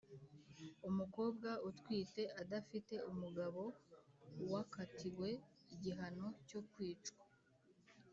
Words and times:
Umukobwa 0.89 1.49
utwite 1.69 2.21
adafite 2.41 2.95
umugabo 3.11 3.61
wakatiwe 4.51 5.29
igihano 5.73 6.27
cyo 6.47 6.61
kwicwa 6.71 7.23